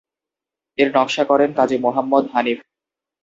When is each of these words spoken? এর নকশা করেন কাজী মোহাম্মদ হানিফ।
এর 0.77 0.87
নকশা 0.95 1.23
করেন 1.23 1.49
কাজী 1.53 1.77
মোহাম্মদ 1.77 2.25
হানিফ। 2.33 2.59